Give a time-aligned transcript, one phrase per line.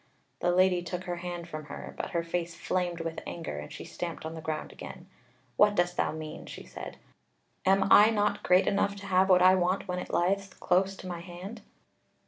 [0.39, 3.85] The Lady took her hand from her, but her face flamed with anger and she
[3.85, 5.07] stamped on the ground again:
[5.57, 6.97] "What dost thou mean?" she said;
[7.67, 11.07] "am I not great enough to have what I want when it lieth close to
[11.07, 11.61] my hand?"